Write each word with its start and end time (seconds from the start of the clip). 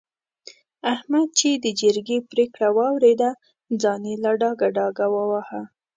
احمد 0.93 1.27
چې 1.39 1.49
د 1.63 1.65
جرګې 1.81 2.17
پرېکړه 2.31 2.67
واورېده؛ 2.77 3.29
ځان 3.81 4.01
يې 4.09 4.15
له 4.23 4.31
ډاګه 4.41 4.67
ډاګه 4.77 5.05
وواهه. 5.15 5.61